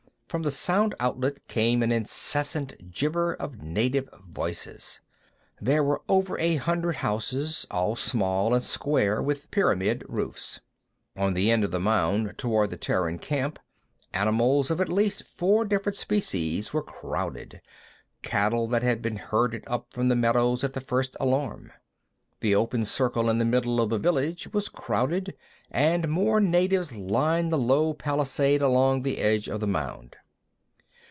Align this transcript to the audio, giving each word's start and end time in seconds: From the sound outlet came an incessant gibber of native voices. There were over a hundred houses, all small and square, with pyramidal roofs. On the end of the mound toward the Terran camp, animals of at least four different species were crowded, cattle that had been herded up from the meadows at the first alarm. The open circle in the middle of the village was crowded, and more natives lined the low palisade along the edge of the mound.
From 0.31 0.43
the 0.43 0.51
sound 0.51 0.95
outlet 0.97 1.45
came 1.49 1.83
an 1.83 1.91
incessant 1.91 2.89
gibber 2.89 3.33
of 3.33 3.61
native 3.61 4.07
voices. 4.25 5.01
There 5.59 5.83
were 5.83 6.03
over 6.07 6.39
a 6.39 6.55
hundred 6.55 6.95
houses, 6.95 7.67
all 7.69 7.97
small 7.97 8.53
and 8.53 8.63
square, 8.63 9.21
with 9.21 9.51
pyramidal 9.51 10.07
roofs. 10.07 10.61
On 11.17 11.33
the 11.33 11.51
end 11.51 11.65
of 11.65 11.71
the 11.71 11.81
mound 11.81 12.35
toward 12.37 12.69
the 12.69 12.77
Terran 12.77 13.19
camp, 13.19 13.59
animals 14.13 14.71
of 14.71 14.79
at 14.79 14.87
least 14.87 15.25
four 15.25 15.65
different 15.65 15.97
species 15.97 16.71
were 16.71 16.81
crowded, 16.81 17.59
cattle 18.21 18.69
that 18.69 18.83
had 18.83 19.01
been 19.01 19.17
herded 19.17 19.65
up 19.67 19.87
from 19.91 20.07
the 20.07 20.15
meadows 20.15 20.63
at 20.63 20.71
the 20.71 20.79
first 20.79 21.17
alarm. 21.19 21.73
The 22.39 22.55
open 22.55 22.85
circle 22.85 23.29
in 23.29 23.37
the 23.37 23.45
middle 23.45 23.79
of 23.81 23.89
the 23.89 23.99
village 23.99 24.51
was 24.53 24.69
crowded, 24.69 25.35
and 25.69 26.07
more 26.07 26.39
natives 26.39 26.95
lined 26.95 27.51
the 27.51 27.57
low 27.57 27.93
palisade 27.93 28.61
along 28.63 29.01
the 29.01 29.19
edge 29.19 29.47
of 29.47 29.59
the 29.59 29.67
mound. 29.67 30.15